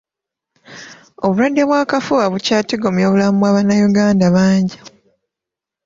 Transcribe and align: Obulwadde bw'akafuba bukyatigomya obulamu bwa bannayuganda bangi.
Obulwadde 1.25 1.61
bw'akafuba 1.67 2.25
bukyatigomya 2.33 3.03
obulamu 3.07 3.35
bwa 3.39 3.55
bannayuganda 3.55 4.25
bangi. 4.35 4.77